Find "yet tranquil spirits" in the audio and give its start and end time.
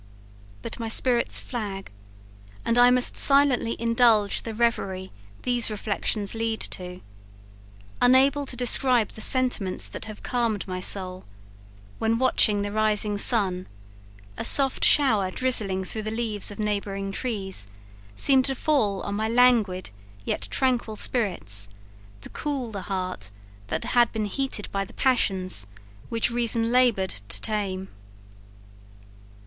20.25-21.69